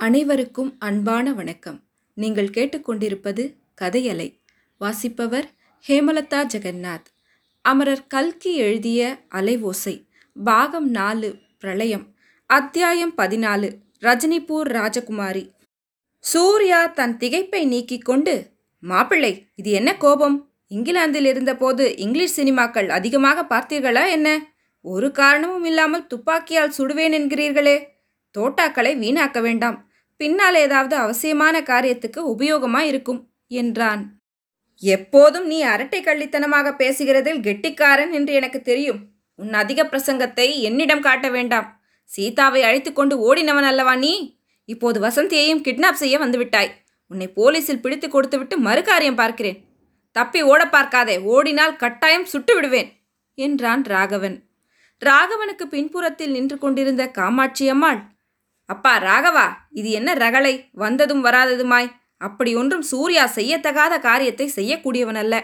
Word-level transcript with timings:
அனைவருக்கும் 0.00 0.76
அன்பான 0.78 1.32
வணக்கம். 1.32 1.80
நீங்கள் 2.14 2.48
கேட்டுக்கொண்டிருப்பது 2.48 3.54
கதையலை. 3.80 4.40
வாசிப்பவர் 4.78 5.50
ஹேமலதா 5.88 6.46
ஜெகநாத். 6.54 7.04
அமரர் 7.62 8.06
கல்கி 8.06 8.56
எழுதிய 8.56 9.18
அலைவோசை 9.34 10.06
பாகம் 10.44 10.90
நாலு 10.90 11.36
பிரளயம். 11.58 12.14
அத்தியாயம் 12.46 13.12
பதினாலு 13.16 13.72
ரஜினிபூர் 14.00 14.62
ராஜகுமாரி. 14.62 15.50
சூர்யா 16.18 16.86
தன் 16.86 17.16
திகைப்பை 17.16 17.66
நீக்கிக் 17.66 18.04
கொண்டு 18.04 18.50
மாப்பிள்ளை 18.80 19.46
இது 19.54 19.70
என்ன 19.70 19.96
கோபம்? 19.96 20.50
இங்கிலாந்தில் 20.68 21.24
இருந்தபோது 21.24 21.96
இங்கிலீஷ் 21.96 22.40
சினிமாக்கள் 22.40 22.88
அதிகமாக 22.88 23.58
பார்த்தீர்களா 23.58 24.10
என்ன? 24.10 24.52
ஒரு 24.80 25.10
காரணமும் 25.10 25.64
இல்லாமல் 25.64 26.06
துப்பாக்கியால் 26.06 26.72
சுடுவேன் 26.78 27.12
என்கிறீர்களே. 27.12 27.84
தோட்டாக்களை 28.38 28.94
வீணாக்க 28.96 29.40
வேண்டாம். 29.40 29.87
பின்னால் 30.20 30.54
ஏதாவது 30.54 30.96
அவசியமான 30.96 31.56
காரியத்துக்கு 31.62 32.20
உபயோகமாக 32.34 32.90
இருக்கும் 32.90 33.20
என்றான். 33.46 34.02
எப்போதும் 34.82 35.46
நீ 35.46 35.62
அரட்டை 35.62 36.00
கள்ளித்தனமாக 36.02 36.72
பேசுகிறதில் 36.76 37.40
கெட்டிக்காரன் 37.40 38.12
என்று 38.12 38.32
எனக்கு 38.32 38.60
தெரியும். 38.62 39.00
உன் 39.34 39.52
அதிக 39.52 39.84
பிரசங்கத்தை 39.84 40.60
என்னிடம் 40.60 41.00
காட்ட 41.00 41.30
வேண்டாம். 41.30 41.68
சீதாவை 42.10 42.62
அழைத்து 42.62 42.92
கொண்டு 42.92 43.14
ஓடினவன் 43.28 43.68
அல்லவா 43.70 43.94
நீ? 43.96 44.12
இப்போது 44.64 44.98
வசந்தியையும் 45.00 45.64
கிட்னாப் 45.66 46.00
செய்ய 46.02 46.18
வந்துவிட்டாய். 46.18 46.70
உன்னை 47.10 47.26
போலீஸில் 47.36 47.80
பிடித்து 47.80 48.08
கொடுத்துவிட்டு 48.08 48.56
மறுகாரியம் 48.58 49.14
பார்க்கிறேன். 49.14 49.58
தப்பி 50.16 50.40
ஓட 50.42 50.62
பார்க்காதே. 50.68 51.16
ஓடினால் 51.34 51.76
கட்டாயம் 51.76 52.24
சுட்டு 52.24 52.54
விடுவேன் 52.54 52.90
என்றான் 53.38 53.82
ராகவன். 53.84 54.36
ராகவனுக்கு 55.02 55.64
பின்புறத்தில் 55.66 56.30
நின்று 56.30 56.56
கொண்டிருந்த 56.58 57.02
காமாட்சி 57.08 57.68
அம்மாள் 57.68 58.00
அப்பா 58.68 58.92
ராகவா 59.08 59.46
இது 59.80 59.88
என்ன 59.98 60.10
ரகளை 60.24 60.54
வந்ததும் 60.82 61.22
வராததுமாய். 61.26 61.88
அப்படி 62.20 62.50
ஒன்றும் 62.60 62.84
சூர்யா 62.90 63.24
செய்யத்தகாத 63.36 63.94
காரியத்தை 64.08 64.46
செய்யக்கூடியவனல்ல 64.56 65.36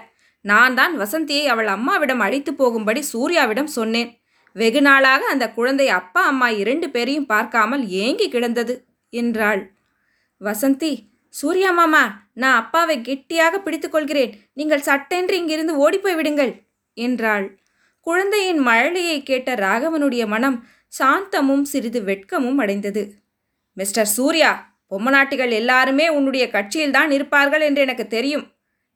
நான் 0.45 0.75
தான் 0.79 0.95
வசந்தியை 1.03 1.45
அவள் 1.53 1.69
அம்மாவிடம் 1.75 2.23
அழைத்து 2.27 2.53
போகும்படி 2.55 3.01
சூர்யாவிடம் 3.13 3.71
சொன்னேன். 3.79 4.11
வெகு 4.57 4.81
நாளாக 4.87 5.23
அந்த 5.35 5.47
குழந்தை 5.57 5.87
அப்பா 6.01 6.23
அம்மா 6.33 6.49
இரண்டு 6.63 6.87
பேரையும் 6.91 7.31
பார்க்காமல் 7.33 7.85
ஏங்கி 8.03 8.27
கிடந்தது 8.35 8.75
என்றாள். 9.13 9.63
வசந்தி 10.41 10.93
சூர்யா 11.35 11.71
மாமா 11.79 12.03
நான் 12.43 12.59
அப்பாவை 12.63 12.97
கெட்டியாக 13.01 13.55
பிடித்துக்கொள்கிறேன். 13.65 14.33
நீங்கள் 14.59 14.87
சட்டென்று 14.89 15.37
இங்கிருந்து 15.41 15.75
ஓடிப்போய் 15.85 16.19
விடுங்கள் 16.19 16.53
என்றாள். 16.97 17.47
குழந்தையின் 18.07 18.61
மழலையை 18.69 19.19
கேட்ட 19.23 19.51
ராகவனுடைய 19.65 20.25
மனம் 20.35 20.57
சாந்தமும் 20.93 21.65
சிறிது 21.65 22.01
வெட்கமும் 22.03 22.59
அடைந்தது. 22.59 23.03
மிஸ்டர் 23.77 24.11
சூர்யா 24.17 24.51
பொம்மநாட்டிகள் 24.93 25.53
எல்லாருமே 25.53 26.07
உன்னுடைய 26.09 26.45
கட்சியில்தான் 26.51 27.11
இருப்பார்கள் 27.11 27.63
என்று 27.63 27.81
எனக்கு 27.83 28.05
தெரியும். 28.09 28.45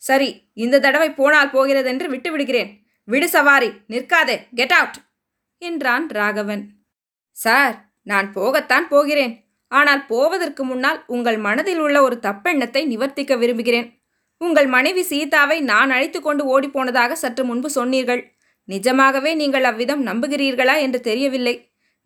சரி 0.03 0.29
இந்த 0.57 0.81
தடவை 0.81 1.09
போனால் 1.13 1.53
போகிறதென்று 1.53 1.91
என்று 1.93 2.13
விட்டுவிடுகிறேன். 2.15 2.71
விடு 3.09 3.29
சவாரி 3.29 3.71
நிற்காதே 3.93 4.37
கெட் 4.59 4.75
அவுட்! 4.79 4.99
என்றான் 5.63 6.07
ராகவன். 6.11 6.63
சார் 7.37 7.75
நான் 8.07 8.29
போகத்தான் 8.35 8.87
போகிறேன். 8.89 9.35
ஆனால் 9.73 10.03
போவதற்கு 10.07 10.63
முன்னால் 10.65 11.01
உங்கள் 11.09 11.39
மனதில் 11.39 11.81
உள்ள 11.87 11.97
ஒரு 12.03 12.17
தப்பெண்ணத்தை 12.23 12.83
நிவர்த்திக்க 12.93 13.33
விரும்புகிறேன். 13.39 13.89
உங்கள் 14.41 14.69
மனைவி 14.69 15.03
சீதாவை 15.05 15.59
நான் 15.73 15.91
அழைத்து 15.91 16.19
கொண்டு 16.21 16.43
ஓடிப்போனதாக 16.55 17.13
சற்று 17.15 17.45
முன்பு 17.45 17.69
சொன்னீர்கள். 17.71 18.23
நிஜமாகவே 18.69 19.33
நீங்கள் 19.35 19.67
அவ்விதம் 19.71 20.03
நம்புகிறீர்களா 20.09 20.77
என்று 20.87 21.01
தெரியவில்லை. 21.01 21.55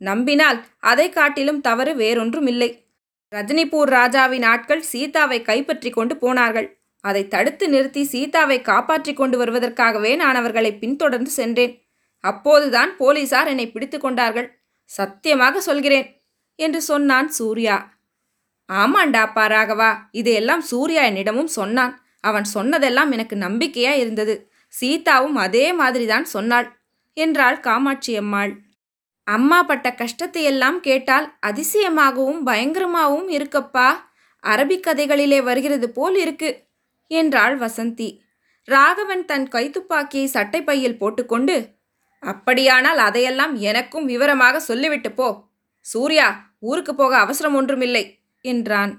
நம்பினால் 0.08 0.58
அதை 0.90 1.06
காட்டிலும் 1.08 1.60
தவறு 1.60 1.92
வேறொன்றும் 1.94 2.48
இல்லை 2.52 2.70
ரஜினிபூர் 3.32 3.90
ராஜாவின் 3.96 4.42
ஆட்கள் 4.42 4.82
சீதாவை 4.82 5.38
கைப்பற்றி 5.42 5.90
கொண்டு 5.90 6.14
போனார்கள். 6.16 6.66
அதை 7.04 7.22
தடுத்து 7.28 7.64
நிறுத்தி 7.68 8.02
சீதாவை 8.04 8.58
காப்பாற்றி 8.62 9.12
கொண்டு 9.14 9.36
வருவதற்காகவே 9.38 10.12
நான் 10.16 10.34
அவர்களை 10.34 10.72
பின்தொடர்ந்து 10.72 11.30
சென்றேன். 11.30 11.72
அப்போதுதான் 12.24 12.90
போலீசார் 12.96 13.48
என்னை 13.48 13.66
பிடித்து 13.70 13.98
கொண்டார்கள். 13.98 14.48
சத்தியமாக 14.90 15.60
சொல்கிறேன் 15.60 16.06
என்று 16.58 16.80
சொன்னான் 16.82 17.28
சூர்யா. 17.28 17.76
ஆமாண்டாப்பா 18.68 19.44
ராகவா 19.54 19.90
இதையெல்லாம் 20.10 20.62
சூர்யா 20.62 21.02
என்னிடமும் 21.02 21.52
சொன்னான். 21.58 21.94
அவன் 22.20 22.46
சொன்னதெல்லாம் 22.54 23.10
எனக்கு 23.10 23.36
நம்பிக்கையா 23.36 23.92
இருந்தது. 24.02 24.34
சீதாவும் 24.74 25.38
அதே 25.44 25.66
மாதிரிதான் 25.72 26.28
சொன்னாள் 26.34 26.68
என்றாள் 27.16 27.58
காமாட்சி 27.60 28.12
அம்மாள். 28.16 28.52
அம்மா 29.26 29.62
பட்ட 29.62 29.94
கஷ்டத்தையெல்லாம் 29.94 30.80
கேட்டால் 30.80 31.36
அதிசயமாகவும் 31.46 32.46
பயங்கரமாகவும் 32.46 33.28
இருக்கப்பா. 33.28 33.88
அரபிக் 34.42 34.86
கதைகளிலே 34.86 35.42
வருகிறது 35.42 35.90
போல் 35.90 36.16
இருக்கு 36.16 36.66
என்றாள் 37.06 37.58
வசந்தி. 37.58 38.20
ராகவன் 38.64 39.24
தன் 39.24 39.48
கைத்துப்பாக்கியை 39.48 40.26
சட்டைப்பையில் 40.32 40.98
போட்டுக்கொண்டு 40.98 41.56
அப்படியானால் 42.20 42.98
அதையெல்லாம் 42.98 43.54
எனக்கும் 43.56 44.04
விவரமாக 44.04 44.60
சொல்லிவிட்டு 44.60 45.12
போ. 45.12 45.28
சூர்யா 45.80 46.54
ஊருக்கு 46.58 46.94
போக 46.94 47.18
அவசரம் 47.18 47.54
ஒன்றுமில்லை 47.54 48.18
என்றான். 48.40 48.92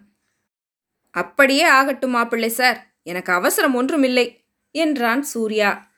அப்படியே 1.11 1.63
ஆகட்டும் 1.63 2.11
மாப்பிள்ளை 2.11 2.49
சார் 2.49 2.79
எனக்கு 3.03 3.33
அவசரம் 3.33 3.75
ஒன்றுமில்லை 3.75 4.25
என்றான் 4.71 5.21
சூர்யா. 5.23 5.92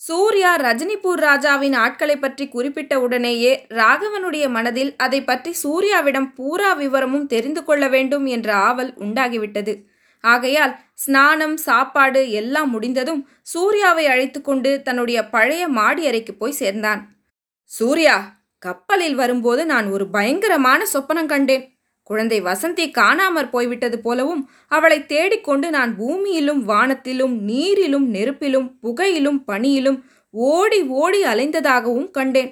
சூர்யா 0.00 0.50
ரஜினிபூர் 0.56 1.20
ராஜாவின் 1.20 1.74
ஆட்களை 1.74 2.16
பற்றி 2.16 2.48
குறிப்பிட்ட 2.48 3.00
உடனேயே 3.00 3.52
ராகவனுடைய 3.68 4.44
மனதில் 4.48 4.92
அதை 4.96 5.20
பற்றி 5.22 5.50
சூர்யாவிடம் 5.62 6.28
பூரா 6.34 6.70
விவரமும் 6.72 7.26
தெரிந்து 7.26 7.64
கொள்ள 7.64 7.84
வேண்டும் 7.88 8.26
என்ற 8.26 8.48
ஆவல் 8.68 8.92
உண்டாகிவிட்டது. 8.96 9.74
ஆகையால் 10.24 10.74
ஸ்நானம் 10.94 11.56
சாப்பாடு 11.56 12.30
எல்லாம் 12.30 12.70
முடிந்ததும் 12.70 13.22
சூர்யாவை 13.42 14.04
அழைத்து 14.06 14.40
கொண்டு 14.42 14.70
தன்னுடைய 14.82 15.18
பழைய 15.28 15.68
மாடி 15.68 16.06
அறைக்கு 16.06 16.34
போய் 16.34 16.58
சேர்ந்தான். 16.62 17.02
சூர்யா 17.70 18.16
கப்பலில் 18.62 19.14
வரும்போது 19.14 19.64
நான் 19.66 19.88
ஒரு 19.90 20.06
பயங்கரமான 20.10 20.80
சொப்பனம் 20.94 21.26
கண்டேன். 21.26 21.64
குழந்தை 22.08 22.38
வசந்தி 22.40 22.84
காணாமற் 22.90 23.50
போய்விட்டது 23.54 23.96
போலவும் 23.98 24.42
அவளை 24.68 24.98
தேடிக்கொண்டு 25.06 25.66
நான் 25.70 25.92
பூமியிலும் 25.98 26.62
வானத்திலும் 26.70 27.34
நீரிலும் 27.50 28.06
நெருப்பிலும் 28.14 28.68
புகையிலும் 28.82 29.40
பனியிலும் 29.50 29.98
ஓடி 30.34 30.80
ஓடி 31.02 31.20
அலைந்ததாகவும் 31.24 32.08
கண்டேன். 32.10 32.50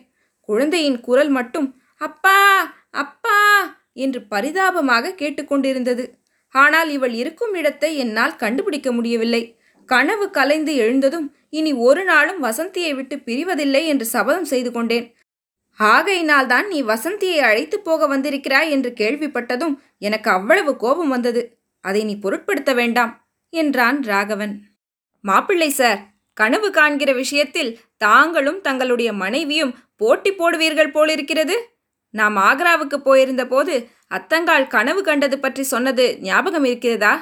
குழந்தையின் 0.49 1.01
குரல் 1.01 1.33
மட்டும் 1.39 1.69
அப்பா 2.01 2.39
அப்பா 3.03 3.39
என்று 4.05 4.21
பரிதாபமாக 4.33 5.15
கேட்டுக்கொண்டிருந்தது. 5.21 6.05
ஆனால் 6.55 6.91
இவள் 6.97 7.15
இருக்கும் 7.23 7.55
இடத்தை 7.55 7.91
என்னால் 7.97 8.37
கண்டுபிடிக்க 8.37 8.89
முடியவில்லை. 8.93 9.43
கனவு 9.89 10.27
கலைந்து 10.31 10.73
எழுந்ததும் 10.77 11.27
இனி 11.51 11.73
ஒரு 11.87 12.03
நாளும் 12.05 12.41
வசந்தியை 12.45 12.93
விட்டு 12.95 13.17
பிரிவதில்லை 13.27 13.83
என்று 13.93 14.07
சபதம் 14.15 14.49
செய்து 14.53 14.71
கொண்டேன். 14.73 15.07
ஆகையினால் 15.81 16.47
தான் 16.47 16.67
நீ 16.69 16.79
வசந்தியை 16.83 17.41
அழைத்து 17.41 17.77
போக 17.81 18.07
வந்திருக்கிறாய் 18.07 18.71
என்று 18.71 18.91
கேள்விப்பட்டதும் 18.97 19.75
எனக்கு 19.99 20.31
அவ்வளவு 20.31 20.73
கோபம் 20.77 21.09
வந்தது. 21.09 21.43
அதை 21.85 22.01
நீ 22.05 22.15
பொருட்படுத்த 22.19 22.71
வேண்டாம் 22.75 23.13
என்றான் 23.53 23.99
ராகவன். 24.03 24.55
மாப்பிள்ளை 25.25 25.71
சார் 25.71 26.01
கனவு 26.37 26.69
காண்கிற 26.71 27.11
விஷயத்தில் 27.13 27.71
தாங்களும் 27.97 28.61
தங்களுடைய 28.61 29.11
மனைவியும் 29.13 29.77
போட்டி 29.97 30.31
போடுவீர்கள் 30.31 30.95
போலிருக்கிறது. 30.97 31.57
நாம் 32.15 32.37
ஆக்ராவுக்கு 32.49 32.99
போயிருந்த 32.99 33.45
போது 33.47 33.75
அத்தங்கால் 34.11 34.67
கனவு 34.67 35.01
கண்டது 35.03 35.37
பற்றி 35.39 35.63
சொன்னது 35.65 36.05
ஞாபகம் 36.21 36.67
இருக்கிறதா? 36.69 37.15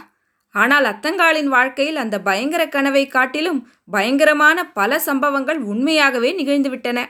ஆனால் 0.54 0.84
அத்தங்காலின் 0.84 1.48
வாழ்க்கையில் 1.48 1.96
அந்த 1.96 2.16
பயங்கர 2.20 2.62
கனவை 2.68 3.04
காட்டிலும் 3.06 3.60
பயங்கரமான 3.90 4.58
பல 4.70 4.98
சம்பவங்கள் 4.98 5.60
உண்மையாகவே 5.62 6.30
நிகழ்ந்துவிட்டன 6.40 7.00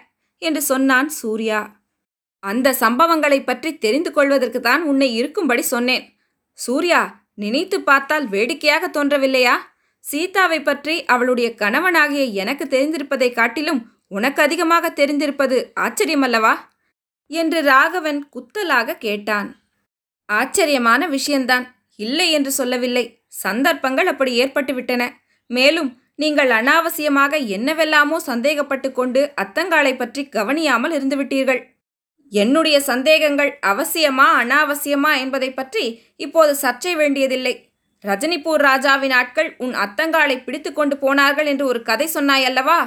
என்று 0.49 0.63
சொன்னான் 0.63 1.09
சூர்யா. 1.21 1.61
அந்த 2.43 2.69
சம்பவங்களை 2.81 3.39
பற்றி 3.45 3.71
தெரிந்து 3.79 4.11
கொள்வதற்கு 4.13 4.61
தான் 4.61 4.83
உன்னை 4.83 5.09
இருக்கும்படி 5.15 5.63
சொன்னேன். 5.75 6.05
சூர்யா 6.59 7.01
நினைத்து 7.35 7.77
பார்த்தால் 7.81 8.27
வேடிக்கையாக 8.29 8.85
தோன்றவில்லையா? 8.89 9.55
சீதாவை 10.05 10.59
பற்றி 10.63 10.95
அவளுடைய 11.05 11.49
கணவனாகிய 11.55 12.25
எனக்கு 12.43 12.65
தெரிந்திருப்பதை 12.65 13.29
காட்டிலும் 13.33 13.81
உனக்கு 14.09 14.41
அதிகமாக 14.43 14.91
தெரிந்திருப்பது 15.01 15.59
ஆச்சரியமல்லவா? 15.81 16.55
என்று 17.31 17.59
ராகவன் 17.63 18.21
குத்தலாக 18.35 18.99
கேட்டான். 18.99 19.49
ஆச்சரியமான 20.29 21.07
விஷயந்தான் 21.07 21.65
இல்லை 21.99 22.27
என்று 22.31 22.51
சொல்லவில்லை. 22.53 23.05
சந்தர்ப்பங்கள் 23.43 24.07
அப்படி 24.07 24.33
ஏற்பட்டுவிட்டன. 24.43 25.03
மேலும் 25.51 25.91
நீங்கள் 26.19 26.51
அனாவசியமாக 26.51 27.37
என்னவெல்லாமோ 27.57 28.17
சந்தேகப்பட்டு 28.31 28.89
கொண்டு 28.93 29.21
அத்தங்காளை 29.43 29.93
பற்றி 29.97 30.23
கவனியாமல் 30.29 30.95
இருந்துவிட்டீர்கள். 30.97 31.61
என்னுடைய 32.33 32.77
சந்தேகங்கள் 32.81 33.51
அவசியமா 33.71 34.27
அனாவசியமா 34.43 35.13
என்பதை 35.21 35.51
பற்றி 35.53 35.85
இப்போது 36.17 36.53
சர்ச்சை 36.63 36.93
வேண்டியதில்லை. 36.97 37.55
ரஜினிபூர் 38.05 38.63
ராஜாவின் 38.69 39.15
ஆட்கள் 39.19 39.51
உன் 39.59 39.75
அத்தங்காளை 39.85 40.37
பிடித்து 40.39 40.71
கொண்டு 40.73 40.97
போனார்கள் 40.99 41.49
என்று 41.53 41.65
ஒரு 41.67 41.81
கதை 41.83 42.07
சொன்னாய் 42.07 42.45
அல்லவா? 42.45 42.79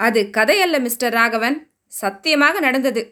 அது 0.00 0.20
கதையல்ல 0.36 0.78
மிஸ்டர் 0.80 1.12
ராகவன். 1.12 1.56
சத்தியமாக 1.92 2.60
நடந்தது. 2.60 3.02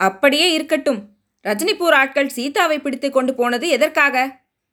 அப்படியே 0.00 0.46
இருக்கட்டும். 0.52 1.00
ரஜினிபூர் 1.44 1.96
ஆட்கள் 2.02 2.34
சீதாவை 2.36 2.78
பிடித்து 2.78 3.08
கொண்டு 3.10 3.34
போனது 3.34 3.66
எதற்காக? 3.68 4.16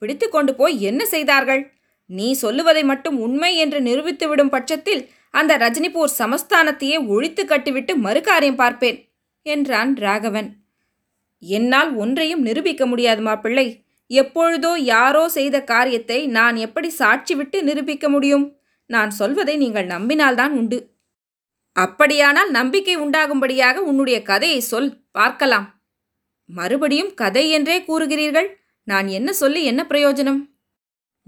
பிடித்து 0.02 0.28
கொண்டு 0.30 0.52
போய் 0.56 0.76
என்ன 0.82 1.02
செய்தார்கள்? 1.06 1.62
நீ 2.10 2.34
சொல்லுவதை 2.34 2.84
மட்டும் 2.84 3.18
உண்மை 3.20 3.56
என்று 3.56 3.80
நிரூபித்துவிடும் 3.80 4.50
பட்சத்தில் 4.50 5.10
அந்த 5.30 5.58
ரஜினிபூர் 5.58 6.18
சமஸ்தானத்தையே 6.18 7.08
ஒழித்து 7.08 7.46
கட்டிவிட்டு 7.46 7.96
மறுகாரியம் 7.96 8.56
பார்ப்பேன் 8.56 9.00
என்றான் 9.46 9.96
ராகவன். 9.96 10.50
என்னால் 11.44 11.94
ஒன்றையும் 11.96 12.42
நிரூபிக்க 12.42 12.86
முடியாது 12.86 13.22
மாப்பிள்ளை. 13.22 13.86
எப்பொழுதோ 14.08 14.72
யாரோ 14.76 15.30
செய்த 15.30 15.64
காரியத்தை 15.64 16.28
நான் 16.28 16.56
எப்படி 16.56 16.90
சாட்சி 16.90 17.36
விட்டு 17.36 17.64
நிரூபிக்க 17.64 18.10
முடியும்? 18.10 18.46
நான் 18.86 19.12
சொல்வதை 19.12 19.56
நீங்கள் 19.58 19.88
நம்பினால்தான் 19.88 20.50
உண்டு. 20.50 20.80
அப்படியானால் 21.76 22.50
நம்பிக்கை 22.50 22.96
உண்டாகும்படியாக 22.98 23.78
உன்னுடைய 23.78 24.22
கதையை 24.22 24.60
சொல் 24.62 24.92
பார்க்கலாம். 25.12 25.68
மறுபடியும் 26.50 27.14
கதை 27.14 27.50
என்றே 27.50 27.78
கூறுகிறீர்கள்? 27.82 28.50
நான் 28.84 29.08
என்ன 29.08 29.34
சொல்லி 29.34 29.64
என்ன 29.64 29.82
பிரயோஜனம்? 29.90 30.42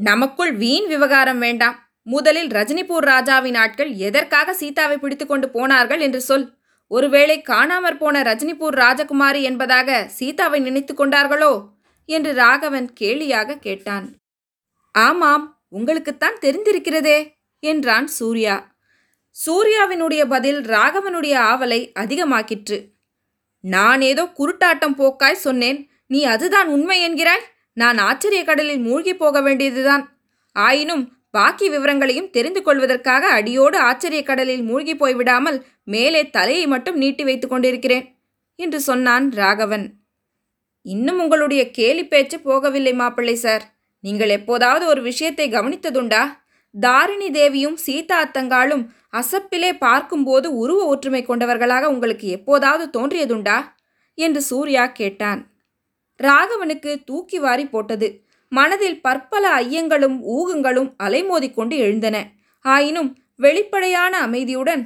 நமக்குள் 0.01 0.54
வீண் 0.54 0.88
விவகாரம் 0.88 1.40
வேண்டாம். 1.40 1.90
முதலில் 2.04 2.48
ரஜினிபூர் 2.48 3.06
ராஜாவின் 3.12 3.56
ஆட்கள் 3.56 3.94
எதற்காக 3.94 4.54
சீதாவை 4.54 4.98
பிடித்து 4.98 5.25
கொண்டு 5.25 5.50
போனார்கள் 5.50 6.00
என்று 6.00 6.22
சொல். 6.22 6.57
ஒருவேளை 6.88 7.42
காணாமற் 7.50 7.98
போன 7.98 8.22
ரஜினிபூர் 8.22 8.75
ராஜகுமாரி 8.75 9.42
என்பதாக 9.42 10.07
சீதாவை 10.07 10.60
நினைத்து 10.60 10.94
கொண்டார்களோ? 10.94 11.66
என்று 12.06 12.34
ராகவன் 12.34 12.94
கேலியாக 13.00 13.60
கேட்டான். 13.60 14.16
ஆமாம் 14.92 15.62
உங்களுக்குத்தான் 15.69 16.40
தெரிந்திருக்கிறதே 16.42 17.34
என்றான் 17.60 18.07
சூர்யா. 18.07 18.75
சூர்யாவினுடைய 19.36 20.25
பதில் 20.25 20.62
ராகவனுடைய 20.62 21.36
ஆவலை 21.52 21.81
அதிகமாக்கிற்று. 22.00 22.80
நான் 23.62 24.02
ஏதோ 24.02 24.24
குருட்டாட்டம் 24.24 24.95
போக்காய் 24.95 25.44
சொன்னேன் 25.45 25.92
நீ 26.07 26.24
அதுதான் 26.24 26.68
உண்மை 26.68 26.98
என்கிறாய்? 27.10 27.48
நான் 27.80 27.98
ஆச்சரிய 27.98 28.42
கடலில் 28.44 28.84
மூழ்கி 28.88 29.14
போக 29.16 29.38
வேண்டியதுதான். 29.42 30.04
ஆயினும் 30.56 31.04
பாக்கி 31.30 31.66
விவரங்களையும் 31.70 32.30
தெரிந்து 32.30 32.62
கொள்வதற்காக 32.64 33.24
அடியோடு 33.38 33.78
ஆச்சரிய 33.80 34.22
கடலில் 34.24 34.64
மூழ்கி 34.64 34.94
போய்விடாமல் 34.94 35.58
மேலே 35.84 36.22
தலையை 36.30 36.66
மட்டும் 36.68 36.98
நீட்டி 36.98 37.24
வைத்துக் 37.24 37.52
கொண்டிருக்கிறேன் 37.52 38.06
என்று 38.60 38.80
சொன்னான் 38.80 39.26
ராகவன். 39.31 39.86
இன்னும் 40.86 41.20
உங்களுடைய 41.20 41.62
கேலி 41.72 42.04
பேச்சு 42.08 42.38
போகவில்லை 42.38 42.94
மாப்பிள்ளை 42.94 43.36
சார். 43.36 43.64
நீங்கள் 44.04 44.30
எப்போதாவது 44.30 44.84
ஒரு 44.86 45.02
விஷயத்தை 45.02 45.46
கவனித்ததுண்டா? 45.52 46.24
தாரிணி 46.76 47.30
தேவியும் 47.31 47.78
சீதா 47.86 48.18
அத்தங்காளும் 48.24 48.84
அசப்பிலே 49.14 49.72
பார்க்கும்போது 49.78 50.48
உருவ 50.56 50.80
ஒற்றுமை 50.86 51.22
கொண்டவர்களாக 51.26 51.90
உங்களுக்கு 51.90 52.28
எப்போதாவது 52.28 52.86
தோன்றியதுண்டா? 52.98 53.58
என்று 54.18 54.42
சூர்யா 54.42 54.84
கேட்டான். 55.00 55.42
ராகவனுக்கு 56.24 57.04
தூக்கி 57.04 57.39
வாரி 57.39 57.66
போட்டது. 57.66 58.24
மனதில் 58.50 59.01
பற்பல 59.01 59.60
ஐயங்களும் 59.60 60.18
ஊகங்களும் 60.38 60.92
அலைமோதிக்கொண்டு 61.04 61.77
எழுந்தன. 61.77 62.31
ஆயினும் 62.62 63.18
வெளிப்படையான 63.36 64.19
அமைதியுடன் 64.19 64.83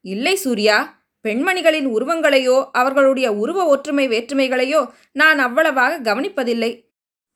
இல்லை 0.00 0.36
சூர்யா 0.36 0.98
பெண்மணிகளின் 1.28 1.86
உருவங்களையோ 1.86 2.68
அவர்களுடைய 2.72 3.32
உருவ 3.32 3.66
ஒற்றுமை 3.66 4.08
வேற்றுமைகளையோ 4.08 4.90
நான் 5.12 5.38
அவ்வளவாக 5.38 5.98
கவனிப்பதில்லை. 5.98 6.88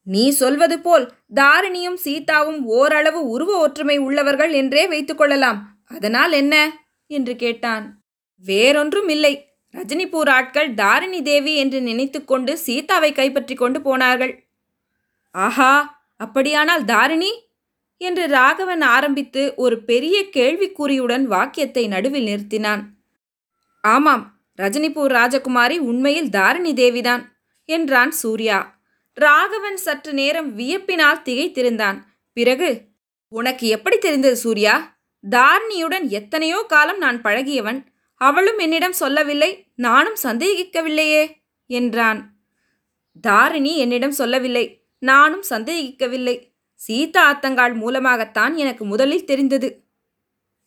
நீ 0.02 0.31
சொல்வது 0.31 0.81
போல் 0.81 1.12
தாரிணியும் 1.35 1.99
சீதாவும் 2.05 2.64
ஓரளவு 2.64 3.29
உருவ 3.29 3.58
ஒற்றுமை 3.58 3.96
உள்ளவர்கள் 3.99 4.52
என்றே 4.52 4.88
வைத்துக்கொள்ளலாம் 4.88 5.61
அதனால் 5.85 6.32
என்ன? 6.32 6.55
என்று 7.06 7.37
கேட்டான். 7.37 8.02
வேறொன்றும் 8.44 9.08
இல்லை. 9.08 9.54
ரஜினிபூர் 9.75 10.29
ஆட்கள் 10.29 10.75
தாரிணி 10.75 11.23
தேவி 11.23 11.56
என்று 11.56 11.81
நினைத்துக்கொண்டு 11.81 12.56
சீதாவை 12.56 13.12
கைப்பற்றி 13.12 13.55
கொண்டு 13.55 13.81
போனார்கள். 13.82 14.44
ஆஹா 15.31 16.03
அப்படியானால் 16.17 16.85
தாரிணி? 16.85 17.43
என்று 17.97 18.26
ராகவன் 18.26 18.81
ஆரம்பித்து 18.81 19.53
ஒரு 19.56 19.82
பெரிய 19.85 20.23
கேள்விக்குறியுடன் 20.32 21.23
வாக்கியத்தை 21.23 21.87
நடுவில் 21.87 22.26
நிறுத்தினான். 22.26 22.82
ஆமாம் 23.81 24.25
ரஜினிபூர் 24.59 25.12
ராஜகுமாரி 25.12 25.79
உண்மையில் 25.79 26.31
தாரிணி 26.31 26.73
தேவிதான் 26.73 27.23
என்றான் 27.65 28.11
சூர்யா. 28.11 28.82
ராகவன் 29.15 29.77
சற்று 29.77 30.12
நேரம் 30.12 30.59
வியப்பினால் 30.59 31.25
திகைத்திருந்தான். 31.25 31.99
பிறகு 32.32 32.82
உனக்கு 33.29 33.67
எப்படி 33.67 33.99
தெரிந்தது 33.99 34.37
சூர்யா? 34.37 34.97
தாரிணியுடன் 35.31 36.09
எத்தனையோ 36.09 36.65
காலம் 36.69 36.99
நான் 36.99 37.23
பழகியவன். 37.23 37.81
அவளும் 38.26 38.59
என்னிடம் 38.59 38.97
சொல்லவில்லை 39.03 39.50
நானும் 39.76 40.19
சந்தேகிக்கவில்லையே 40.23 41.23
என்றான். 41.71 42.21
தாரிணி 43.21 43.73
என்னிடம் 43.79 44.17
சொல்லவில்லை 44.21 44.65
நானும் 45.03 45.44
சந்தேகிக்கவில்லை. 45.50 46.37
சீதா 46.81 47.23
அத்தங்காள் 47.32 47.75
மூலமாகத்தான் 47.75 48.55
எனக்கு 48.56 48.85
முதலில் 48.85 49.25
தெரிந்தது. 49.25 49.69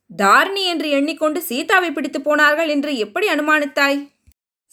தாரிணி 0.09 0.63
என்று 0.63 0.89
எண்ணிக்கொண்டு 0.89 1.39
சீதாவை 1.41 1.89
பிடித்து 1.91 2.19
போனார்கள் 2.21 2.67
என்று 2.67 2.91
எப்படி 2.97 3.27
அனுமானித்தாய்? 3.29 3.99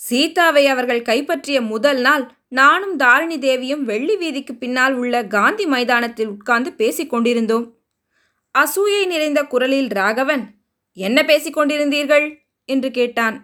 சீதாவை 0.00 0.64
அவர்கள் 0.66 1.02
கைப்பற்றிய 1.02 1.58
முதல் 1.62 2.00
நாள் 2.00 2.24
நானும் 2.48 2.96
தாரிணி 2.96 3.36
தேவியும் 3.38 3.84
வெள்ளி 3.84 4.14
வீதிக்கு 4.16 4.54
பின்னால் 4.54 4.94
உள்ள 4.94 5.14
காந்தி 5.26 5.64
மைதானத்தில் 5.66 6.32
உட்கார்ந்து 6.34 6.70
பேசிக் 6.72 7.12
கொண்டிருந்தோம். 7.12 7.66
அசூயை 8.54 9.02
நிறைந்த 9.06 9.40
குரலில் 9.44 9.90
ராகவன் 9.92 10.44
என்ன 10.96 11.18
பேசிக் 11.24 11.56
கொண்டிருந்தீர்கள்? 11.58 12.26
என்று 12.64 12.90
கேட்டான். 12.90 13.36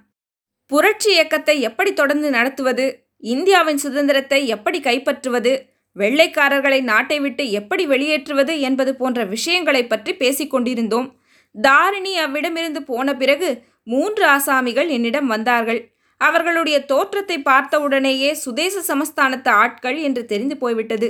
புரட்சி 0.70 1.10
இயக்கத்தை 1.12 1.60
எப்படி 1.60 1.92
தொடர்ந்து 1.92 2.30
நடத்துவது? 2.30 2.86
இந்தியாவின் 3.22 3.76
சுதந்திரத்தை 3.76 4.40
எப்படி 4.46 4.78
கைப்பற்றுவது? 4.80 5.52
வெள்ளைக்காரர்களை 5.96 6.80
நாட்டை 6.82 7.18
விட்டு 7.20 7.50
எப்படி 7.50 7.84
வெளியேற்றுவது 7.86 8.54
என்பது 8.60 8.92
போன்ற 8.94 9.24
விஷயங்களை 9.24 9.82
பற்றி 9.86 10.12
பேசிக்கொண்டிருந்தோம் 10.14 11.08
தாரிணி 11.54 12.12
அவ்விடமிருந்து 12.18 12.80
போன 12.80 13.14
பிறகு 13.16 13.48
மூன்று 13.82 14.24
ஆசாமிகள் 14.26 14.88
என்னிடம் 14.88 15.26
வந்தார்கள். 15.26 15.80
அவர்களுடைய 16.20 16.76
தோற்றத்தை 16.84 17.36
பார்த்தவுடனேயே 17.42 18.30
சுதேச 18.34 18.82
சமஸ்தானத்து 18.88 19.50
ஆட்கள் 19.62 19.98
என்று 19.98 20.22
தெரிந்து 20.24 20.56
போய்விட்டது. 20.56 21.08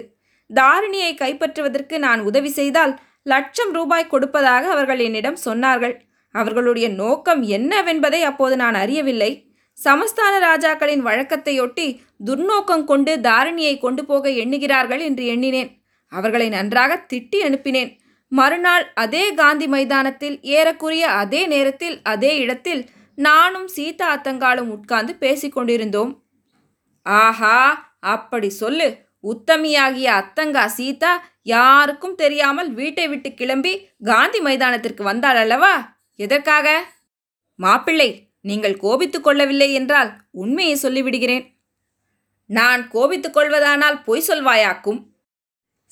தாரிணியை 0.51 1.13
கைப்பற்றுவதற்கு 1.15 1.99
நான் 1.99 2.21
உதவி 2.21 2.51
செய்தால் 2.51 2.95
லட்சம் 3.23 3.73
ரூபாய் 3.73 4.13
கொடுப்பதாக 4.13 4.65
அவர்கள் 4.71 4.99
என்னிடம் 4.99 5.39
சொன்னார்கள். 5.45 5.95
அவர்களுடைய 6.35 6.89
நோக்கம் 6.89 7.43
என்னவென்பதை 7.57 8.21
அப்போது 8.23 8.57
நான் 8.57 8.75
அறியவில்லை. 8.75 9.31
சமஸ்தான 9.79 10.35
ராஜாக்களின் 10.41 11.03
வழக்கத்தையொட்டி 11.07 11.87
துர்நோக்கம் 12.27 12.85
கொண்டு 12.85 13.13
தாரிணியை 13.21 13.75
கொண்டு 13.79 14.03
போக 14.05 14.29
எண்ணுகிறார்கள் 14.43 14.99
என்று 14.99 15.25
எண்ணினேன். 15.27 15.71
அவர்களை 16.13 16.49
நன்றாக 16.49 16.93
திட்டி 17.13 17.39
அனுப்பினேன். 17.49 17.91
மறுநாள் 18.33 18.85
அதே 18.95 19.25
காந்தி 19.35 19.67
மைதானத்தில் 19.67 20.37
ஏறக்குறைய 20.57 21.05
அதே 21.23 21.47
நேரத்தில் 21.47 21.97
அதே 22.03 22.33
இடத்தில் 22.37 22.83
நானும் 23.19 23.69
சீதா 23.69 24.07
அத்தங்காலும் 24.17 24.71
உட்கார்ந்து 24.77 25.13
பேசிக்கொண்டிருந்தோம் 25.21 26.13
ஆஹா 27.07 27.57
அப்படி 28.15 28.49
சொல்லு. 28.63 28.89
உத்தமியாகிய 29.25 30.09
அத்தங்கா 30.21 30.65
சீதா 30.77 31.13
யாருக்கும் 31.43 32.15
தெரியாமல் 32.15 32.71
வீட்டை 32.73 33.09
விட்டு 33.09 33.31
கிளம்பி 33.35 33.73
காந்தி 34.05 34.41
மைதானத்திற்கு 34.41 35.03
வந்தாள் 35.03 35.37
அல்லவா? 35.37 35.75
எதற்காக? 36.25 36.69
மாப்பிள்ளை 37.59 38.11
நீங்கள் 38.49 38.77
கோபித்துக் 38.83 39.25
கொள்ளவில்லை 39.27 39.69
என்றால் 39.79 40.11
உண்மையை 40.43 40.77
சொல்லிவிடுகிறேன். 40.83 41.45
நான் 42.51 42.83
கோபித்துக் 42.95 43.37
கொள்வதானால் 43.37 43.99
பொய் 44.07 44.27
சொல்வாயாக்கும்? 44.29 45.01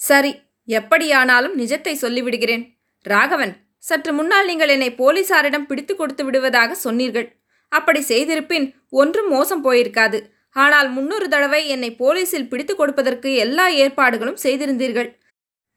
சரி 0.00 0.32
எப்படியானாலும் 0.68 1.54
நிஜத்தை 1.61 1.94
சொல்லிவிடுகிறேன். 2.04 2.64
ராகவன் 3.04 3.54
சற்று 3.88 4.12
முன்னால் 4.18 4.49
நீங்கள் 4.50 4.73
என்னை 4.75 4.88
போலீசாரிடம் 5.02 5.68
பிடித்து 5.68 5.92
கொடுத்து 5.97 6.23
விடுவதாக 6.25 6.75
சொன்னீர்கள். 6.87 7.28
அப்படி 7.73 8.00
செய்திருப்பின் 8.11 8.66
ஒன்றும் 9.00 9.30
மோசம் 9.35 9.62
போயிருக்காது. 9.66 10.18
ஆனால் 10.56 10.88
முன்னொரு 10.97 11.26
தடவை 11.28 11.62
என்னை 11.75 11.90
போலீஸில் 12.02 12.50
பிடித்து 12.50 12.75
கொடுப்பதற்கு 12.76 13.30
எல்லா 13.44 13.66
ஏற்பாடுகளும் 13.82 14.42
செய்திருந்தீர்கள். 14.44 15.08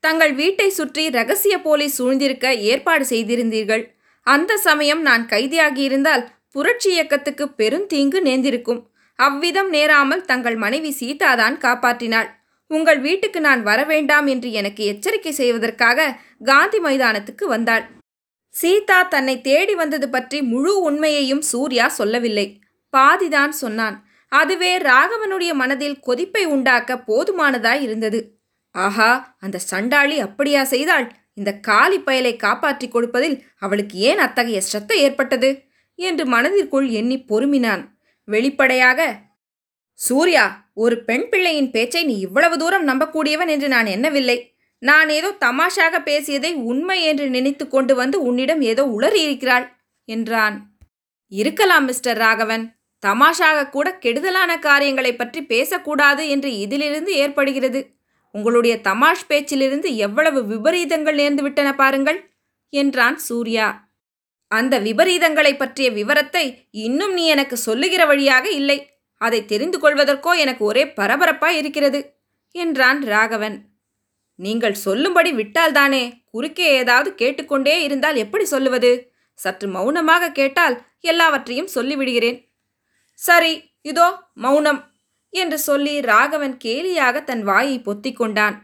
தங்கள் 0.03 0.33
வீட்டை 0.41 0.69
சுற்றி 0.77 1.03
ரகசிய 1.17 1.55
போலீஸ் 1.67 1.97
சூழ்ந்திருக்க 1.99 2.47
ஏற்பாடு 2.71 3.05
செய்திருந்தீர்கள். 3.05 3.83
அந்த 4.27 4.57
சமயம் 4.57 5.01
நான் 5.01 5.25
கைதியாகியிருந்தால் 5.25 6.27
புரட்சி 6.51 6.89
இயக்கத்துக்கு 6.91 7.47
பெருந்தீங்கு 7.49 8.19
நேர்ந்திருக்கும். 8.21 8.89
அவ்விதம் 9.15 9.69
நேராமல் 9.69 10.25
தங்கள் 10.25 10.55
மனைவி 10.55 10.95
சீதாதான் 10.99 11.55
காப்பாற்றினாள். 11.57 12.29
உங்கள் 12.67 12.99
வீட்டுக்கு 12.99 13.39
நான் 13.41 13.65
வரவேண்டாம் 13.65 14.27
என்று 14.27 14.51
எனக்கு 14.51 14.85
எச்சரிக்கை 14.85 15.31
செய்வதற்காக 15.31 16.15
காந்தி 16.43 16.79
மைதானத்துக்கு 16.79 17.45
வந்தாள். 17.45 17.83
சீதா 18.53 19.03
தன்னை 19.03 19.41
தேடி 19.41 19.75
வந்தது 19.75 20.09
பற்றி 20.09 20.41
முழு 20.41 20.81
உண்மையையும் 20.81 21.41
சூர்யா 21.41 21.87
சொல்லவில்லை. 21.87 22.61
பாதிதான் 22.93 23.49
சொன்னான். 23.49 23.97
அதுவே 24.27 24.77
ராகவனுடைய 24.77 25.53
மனதில் 25.53 25.99
கொதிப்பை 25.99 26.45
உண்டாக்க 26.45 26.95
போதுமானதாய் 27.07 27.81
இருந்தது. 27.81 28.19
ஆஹா 28.71 29.35
அந்த 29.39 29.57
சண்டாளி 29.57 30.19
அப்படியா 30.19 30.63
செய்தாள்? 30.63 31.07
இந்த 31.37 31.51
காலி 31.59 31.97
பயலை 31.97 32.33
காப்பாற்றி 32.35 32.87
கொடுப்பதில் 32.87 33.37
அவளுக்கு 33.57 33.97
ஏன் 34.09 34.21
அத்தகைய 34.25 34.59
ஸ்ரத்தை 34.67 34.97
ஏற்பட்டது? 35.07 35.49
என்று 35.99 36.23
மனதிற்குள் 36.25 36.87
எண்ணி 36.99 37.17
பொறுமினான். 37.31 37.83
வெளிப்படையாக 38.27 39.01
சூர்யா 39.99 40.45
ஒரு 40.73 40.95
பெண் 41.03 41.27
பிள்ளையின் 41.31 41.71
பேச்சை 41.71 42.01
நீ 42.03 42.15
இவ்வளவு 42.19 42.55
தூரம் 42.57 42.85
நம்பக்கூடியவன் 42.87 43.51
என்று 43.55 43.67
நான் 43.67 43.85
எண்ணவில்லை. 43.85 44.37
நான் 44.81 45.09
ஏதோ 45.09 45.29
தமாஷாக 45.45 45.95
பேசியதை 46.03 46.51
உண்மை 46.71 46.97
என்று 47.03 47.25
நினைத்து 47.29 47.65
கொண்டு 47.67 47.93
வந்து 47.95 48.17
உன்னிடம் 48.21 48.61
ஏதோ 48.71 48.83
உளறியிருக்கிறாள் 48.97 49.65
என்றான். 50.07 50.55
இருக்கலாம் 51.31 51.85
மிஸ்டர் 51.85 52.17
ராகவன். 52.17 52.63
தமாஷாக 53.03 53.67
கூட 53.69 53.87
கெடுதலான 53.97 54.51
காரியங்களை 54.59 55.11
பற்றி 55.15 55.41
பேசக்கூடாது 55.43 56.23
என்று 56.29 56.49
இதிலிருந்து 56.57 57.11
ஏற்படுகிறது. 57.15 57.81
உங்களுடைய 58.35 58.73
தமாஷ் 58.81 59.27
பேச்சிலிருந்து 59.27 59.89
எவ்வளவு 59.95 60.39
விபரீதங்கள் 60.45 61.19
நேர்ந்து 61.21 61.41
விட்டன 61.41 61.69
பாருங்கள் 61.75 62.19
என்றான் 62.73 63.17
சூர்யா. 63.19 63.67
அந்த 64.51 64.75
விபரீதங்களை 64.79 65.57
பற்றிய 65.57 65.87
விவரத்தை 65.91 66.45
இன்னும் 66.71 67.13
நீ 67.13 67.25
எனக்கு 67.25 67.57
சொல்லுகிற 67.57 68.01
வழியாக 68.05 68.45
இல்லை. 68.51 68.77
அதை 69.17 69.45
தெரிந்து 69.45 69.77
கொள்வதற்கோ 69.79 70.31
எனக்கு 70.35 70.63
ஒரே 70.65 70.83
பரபரப்பாய் 70.99 71.57
இருக்கிறது 71.57 71.99
என்றான் 72.55 73.01
ராகவன். 73.03 73.57
நீங்கள் 74.39 74.81
சொல்லும்படி 74.85 75.31
விட்டால்தானே 75.33 76.03
குறுக்கே 76.31 76.67
ஏதாவது 76.77 77.09
கேட்டுக்கொண்டே 77.15 77.75
இருந்தால் 77.83 78.15
எப்படி 78.15 78.45
சொல்லுவது? 78.45 78.91
சற்று 79.39 79.67
மௌனமாக 79.67 80.31
கேட்டால் 80.31 80.75
எல்லாவற்றையும் 81.01 81.73
சொல்லிவிடுகிறேன். 81.75 82.39
சரி 83.19 83.53
இதோ 83.81 84.07
மௌனம். 84.33 84.81
என்று 85.33 85.57
சொல்லி 85.59 85.95
ராகவன் 86.01 86.55
கேலியாக 86.63 87.23
தன் 87.23 87.43
வாயை 87.43 87.77
பொத்திக் 87.81 88.19
கொண்டான். 88.19 88.55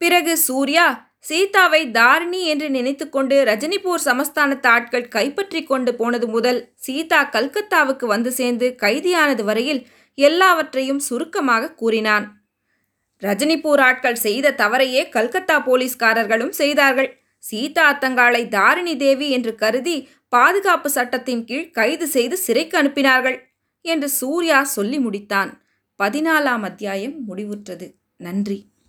பிறகு 0.00 0.36
சூர்யா 0.38 0.86
சீதாவை 1.28 1.80
தாரிணி 1.90 2.40
என்று 2.44 2.68
நினைத்துக்கொண்டு 2.68 3.36
ரஜினிபூர் 3.44 4.02
சமஸ்தானத்து 4.04 4.66
ஆட்கள் 4.66 5.08
கைப்பற்றி 5.08 5.60
கொண்டு 5.62 5.92
போனது 5.94 6.26
முதல் 6.26 6.60
சீதா 6.74 7.20
கல்கத்தாவுக்கு 7.32 8.06
வந்து 8.06 8.30
சேர்ந்து 8.32 8.68
கைதியானது 8.82 9.44
வரையில் 9.44 9.86
எல்லாவற்றையும் 10.14 10.98
சுருக்கமாக 10.98 11.72
கூறினான். 11.72 12.26
ரஜினிபூர் 13.22 13.80
ஆட்கள் 13.80 14.18
செய்த 14.26 14.54
தவறையே 14.58 15.08
கல்கத்தா 15.08 15.56
போலீஸ்காரர்களும் 15.68 16.54
செய்தார்கள். 16.60 17.10
சீதா 17.44 17.84
அத்தங்காளை 17.92 18.42
தாரிணி 18.48 18.96
தேவி 18.96 19.28
என்று 19.30 19.54
கருதி 19.54 19.96
பாதுகாப்பு 20.28 20.88
சட்டத்தின் 20.90 21.44
கீழ் 21.44 21.70
கைது 21.70 22.06
செய்து 22.06 22.36
சிறைக்கு 22.36 22.76
அனுப்பினார்கள் 22.82 23.38
என்று 23.84 24.08
சூர்யா 24.20 24.62
சொல்லி 24.76 24.98
முடித்தான். 24.98 25.50
பதினாலாம் 26.02 26.62
அத்தியாயம் 26.62 27.18
முடிவுற்றது. 27.28 27.96
நன்றி. 28.16 28.71